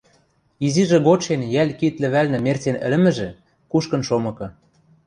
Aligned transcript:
Изижӹ 0.65 0.99
годшен 1.07 1.41
йӓл 1.53 1.69
кид 1.79 1.95
лӹвӓлнӹ 2.01 2.37
мерцен 2.45 2.75
ӹлӹмӹжӹ, 2.85 3.29
кушкын 3.71 4.01
шомыкы 4.07 4.47